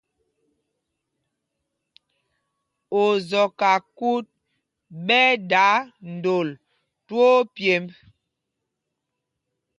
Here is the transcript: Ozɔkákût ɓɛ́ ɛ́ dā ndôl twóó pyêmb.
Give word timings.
Ozɔkákût 3.01 4.25
ɓɛ́ 5.05 5.23
ɛ́ 5.31 5.35
dā 5.51 5.67
ndôl 6.13 6.47
twóó 7.05 7.37
pyêmb. 7.53 7.85